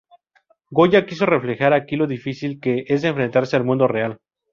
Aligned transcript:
Goya 0.77 1.05
quiso 1.05 1.27
reflejar 1.27 1.73
aquí 1.75 1.95
lo 1.95 2.07
difícil 2.07 2.59
que 2.59 2.85
es 2.87 3.03
enfrentarse 3.03 3.55
al 3.55 3.65
mundo 3.65 3.85
real. 3.87 4.17